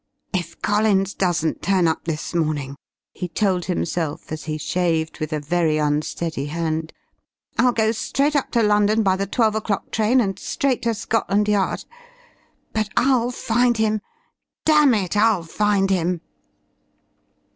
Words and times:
"If 0.33 0.59
Collins 0.63 1.13
doesn't 1.13 1.61
turn 1.61 1.87
up 1.87 2.05
this 2.05 2.33
morning," 2.33 2.75
he 3.13 3.27
told 3.27 3.65
himself 3.65 4.31
as 4.31 4.45
he 4.45 4.57
shaved 4.57 5.19
with 5.19 5.31
a 5.31 5.39
very 5.39 5.77
unsteady 5.77 6.47
hand, 6.47 6.91
"I'll 7.59 7.71
go 7.71 7.91
straight 7.91 8.35
up 8.35 8.49
to 8.53 8.63
London 8.63 9.03
by 9.03 9.15
the 9.15 9.27
twelve 9.27 9.53
o'clock 9.53 9.91
train 9.91 10.19
and 10.19 10.39
straight 10.39 10.81
to 10.81 10.95
Scotland 10.95 11.47
Yard. 11.47 11.85
But 12.73 12.89
I'll 12.97 13.29
find 13.29 13.77
him 13.77 14.01
damn 14.65 14.95
it, 14.95 15.15
I'll 15.15 15.43
find 15.43 15.91
him." 15.91 16.21